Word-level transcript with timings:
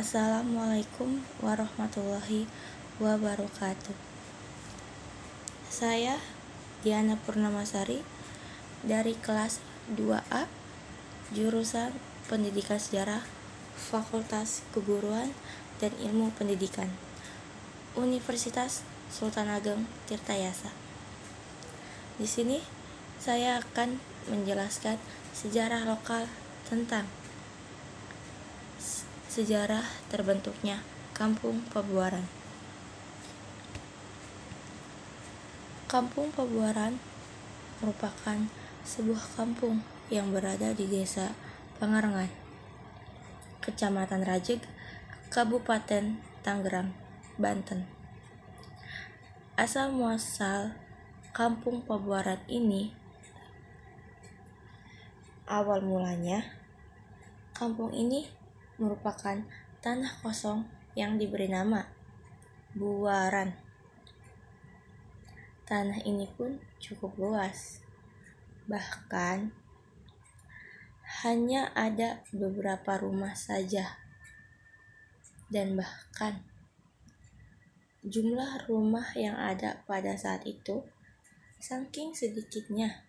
Assalamualaikum 0.00 1.20
warahmatullahi 1.44 2.48
wabarakatuh. 3.04 3.92
Saya 5.68 6.16
Diana 6.80 7.20
Purnamasari 7.20 8.00
dari 8.80 9.12
kelas 9.12 9.60
2A 9.92 10.48
jurusan 11.36 11.92
Pendidikan 12.32 12.80
Sejarah 12.80 13.20
Fakultas 13.76 14.64
Keguruan 14.72 15.36
dan 15.84 15.92
Ilmu 16.00 16.32
Pendidikan 16.32 16.88
Universitas 17.92 18.80
Sultan 19.12 19.52
Ageng 19.52 19.84
Tirtayasa. 20.08 20.72
Di 22.16 22.24
sini 22.24 22.56
saya 23.20 23.60
akan 23.60 24.00
menjelaskan 24.32 24.96
sejarah 25.36 25.84
lokal 25.84 26.24
tentang 26.64 27.04
sejarah 29.30 29.86
terbentuknya 30.10 30.82
Kampung 31.14 31.62
Pabuaran. 31.70 32.26
Kampung 35.86 36.34
Pabuaran 36.34 36.98
merupakan 37.78 38.50
sebuah 38.82 39.38
kampung 39.38 39.86
yang 40.10 40.34
berada 40.34 40.74
di 40.74 40.90
Desa 40.90 41.30
Pangarengan, 41.78 42.26
Kecamatan 43.62 44.26
Rajeg, 44.26 44.66
Kabupaten 45.30 46.18
Tangerang, 46.42 46.90
Banten. 47.38 47.86
Asal 49.54 49.94
muasal 49.94 50.74
Kampung 51.30 51.86
Pabuaran 51.86 52.42
ini 52.50 52.90
awal 55.46 55.86
mulanya 55.86 56.42
kampung 57.54 57.94
ini 57.94 58.39
merupakan 58.80 59.44
tanah 59.84 60.24
kosong 60.24 60.64
yang 60.96 61.20
diberi 61.20 61.46
nama 61.46 61.84
Buaran. 62.70 63.52
Tanah 65.66 66.02
ini 66.06 66.26
pun 66.34 66.62
cukup 66.80 67.18
luas. 67.18 67.82
Bahkan 68.70 69.50
hanya 71.26 71.74
ada 71.74 72.22
beberapa 72.30 72.96
rumah 72.96 73.34
saja. 73.34 73.98
Dan 75.50 75.74
bahkan 75.74 76.46
jumlah 78.06 78.70
rumah 78.70 79.12
yang 79.18 79.34
ada 79.34 79.82
pada 79.84 80.14
saat 80.14 80.46
itu 80.46 80.86
saking 81.60 82.14
sedikitnya 82.14 83.04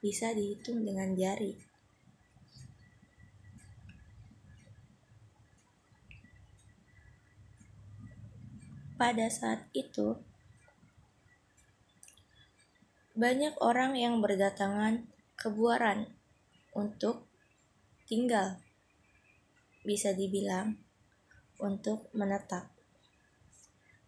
bisa 0.00 0.32
dihitung 0.32 0.82
dengan 0.82 1.12
jari. 1.12 1.73
Pada 8.94 9.26
saat 9.26 9.66
itu, 9.74 10.14
banyak 13.18 13.58
orang 13.58 13.98
yang 13.98 14.22
berdatangan 14.22 15.10
ke 15.34 15.50
Buaran 15.50 16.14
untuk 16.78 17.26
tinggal, 18.06 18.62
bisa 19.82 20.14
dibilang 20.14 20.78
untuk 21.58 22.06
menetap, 22.14 22.70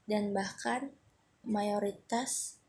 dan 0.06 0.30
bahkan 0.30 0.94
mayoritas 1.42 2.62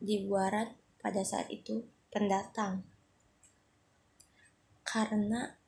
di 0.00 0.24
Buaran 0.24 0.80
pada 0.96 1.20
saat 1.20 1.52
itu 1.52 1.84
pendatang, 2.08 2.88
karena 4.80 5.60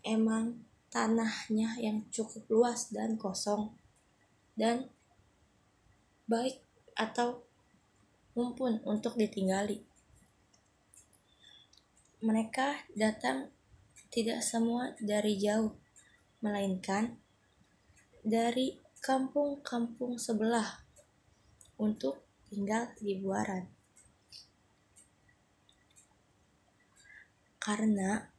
emang 0.00 0.64
tanahnya 0.88 1.76
yang 1.76 2.08
cukup 2.08 2.48
luas 2.48 2.88
dan 2.88 3.20
kosong 3.20 3.81
dan 4.56 4.88
baik 6.28 6.60
atau 6.96 7.44
mumpun 8.32 8.80
untuk 8.88 9.16
ditinggali. 9.16 9.84
Mereka 12.22 12.92
datang 12.94 13.50
tidak 14.12 14.44
semua 14.44 14.94
dari 15.02 15.40
jauh, 15.40 15.74
melainkan 16.44 17.18
dari 18.22 18.78
kampung-kampung 19.02 20.14
sebelah 20.14 20.84
untuk 21.80 22.22
tinggal 22.46 22.92
di 23.02 23.18
Buaran. 23.18 23.66
Karena 27.58 28.30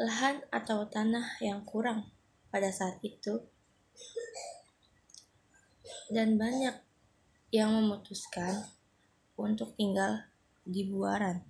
lahan 0.00 0.42
atau 0.50 0.88
tanah 0.88 1.38
yang 1.44 1.62
kurang 1.62 2.10
pada 2.50 2.72
saat 2.72 2.98
itu 3.04 3.42
dan 6.10 6.34
banyak 6.34 6.74
yang 7.54 7.70
memutuskan 7.70 8.66
untuk 9.38 9.78
tinggal 9.78 10.26
di 10.66 10.82
Buaran. 10.82 11.46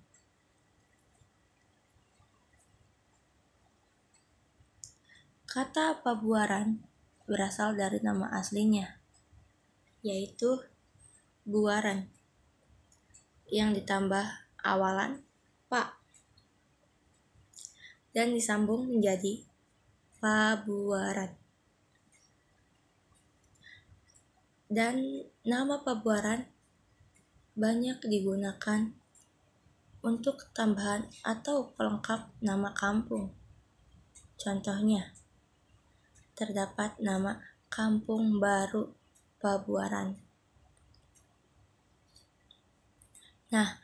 Kata 5.49 5.99
Pabuaran 5.99 6.79
berasal 7.27 7.75
dari 7.75 7.99
nama 7.99 8.31
aslinya, 8.31 9.01
yaitu 10.05 10.61
Buaran, 11.43 12.07
yang 13.51 13.75
ditambah 13.75 14.23
awalan 14.63 15.25
Pak 15.67 15.99
dan 18.15 18.31
disambung 18.31 18.87
menjadi 18.87 19.43
Pabuaran. 20.23 21.40
Dan 24.71 25.27
nama 25.43 25.83
Pabuaran 25.83 26.47
banyak 27.59 27.99
digunakan 28.07 28.87
untuk 29.99 30.47
tambahan 30.55 31.11
atau 31.27 31.75
pelengkap 31.75 32.31
nama 32.39 32.71
kampung. 32.71 33.35
Contohnya, 34.39 35.11
terdapat 36.39 36.95
nama 37.03 37.43
Kampung 37.67 38.39
Baru 38.39 38.95
Pabuaran. 39.43 40.15
Nah, 43.51 43.75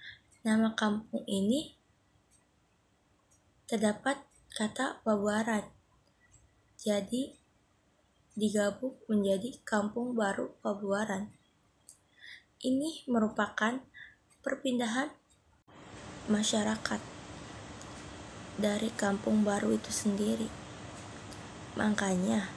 nama 0.48 0.72
kampung 0.72 1.28
ini 1.28 1.76
terdapat 3.68 4.24
kata 4.56 5.04
Pabuaran. 5.04 5.68
Jadi, 6.80 7.36
digabung 8.38 8.94
menjadi 9.10 9.50
Kampung 9.66 10.14
Baru 10.14 10.54
Pabuaran. 10.62 11.34
Ini 12.62 13.10
merupakan 13.10 13.82
perpindahan 14.46 15.10
masyarakat 16.30 17.02
dari 18.62 18.94
kampung 18.94 19.42
baru 19.42 19.74
itu 19.74 19.90
sendiri. 19.90 20.54
Makanya 21.82 22.54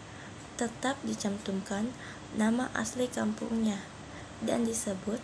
tetap 0.60 1.00
dicantumkan 1.00 1.96
nama 2.36 2.68
asli 2.76 3.08
kampungnya 3.08 3.80
dan 4.44 4.68
disebut 4.68 5.20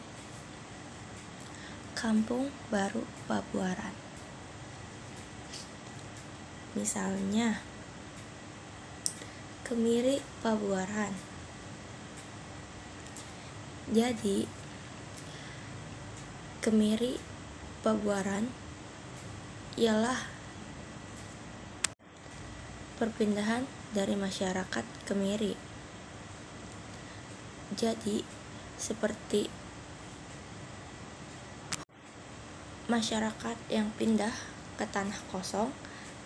Kampung 1.93 2.49
Baru 2.73 3.05
Pabuaran. 3.29 3.93
Misalnya, 6.77 7.61
Kemiri 9.67 10.23
Pabuaran. 10.47 11.11
Jadi, 13.91 14.47
Kemiri 16.63 17.19
Pabuaran 17.83 18.47
ialah 19.75 20.23
perpindahan 23.03 23.67
dari 23.91 24.15
masyarakat 24.15 24.87
Kemiri. 25.03 25.59
Jadi, 27.75 28.23
seperti 28.79 29.51
masyarakat 32.87 33.59
yang 33.67 33.91
pindah 33.99 34.31
ke 34.79 34.87
tanah 34.87 35.19
kosong 35.35 35.75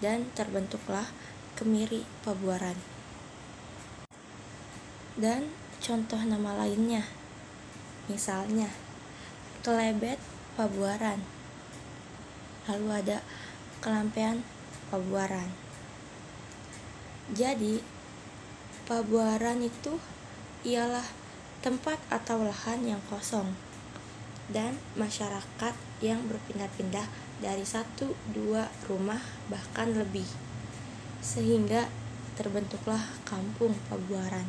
dan 0.05 0.29
terbentuklah 0.37 1.09
Kemiri 1.57 2.05
Pabuaran 2.21 2.90
dan 5.17 5.51
contoh 5.81 6.21
nama 6.23 6.55
lainnya. 6.67 7.07
Misalnya, 8.07 8.71
kelebet 9.63 10.19
pabuaran. 10.55 11.23
Lalu 12.69 12.89
ada 12.95 13.19
kelampean 13.81 14.45
pabuaran. 14.93 15.51
Jadi, 17.33 17.81
pabuaran 18.85 19.63
itu 19.63 19.97
ialah 20.67 21.07
tempat 21.63 21.97
atau 22.11 22.43
lahan 22.45 22.85
yang 22.85 23.03
kosong 23.09 23.55
dan 24.51 24.75
masyarakat 24.99 25.75
yang 26.03 26.27
berpindah-pindah 26.27 27.07
dari 27.39 27.63
satu 27.63 28.13
dua 28.35 28.67
rumah 28.91 29.23
bahkan 29.47 29.95
lebih 29.95 30.27
sehingga 31.23 31.87
terbentuklah 32.35 33.01
kampung 33.29 33.77
Pabuaran. 33.93 34.49